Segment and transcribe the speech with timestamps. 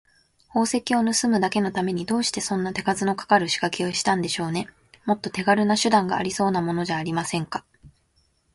[0.47, 4.67] 宝石をぬすむだけのために、どうしてそんな手数のかかるしかけをしたんでしょうね。
[5.05, 7.63] もっと手がるな手段がありそうなものじゃありませんか。